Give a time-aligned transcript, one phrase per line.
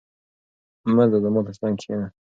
[0.95, 2.07] مه ځه، زما تر څنګ کښېنه.